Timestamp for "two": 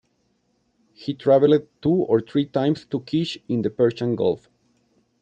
1.79-1.93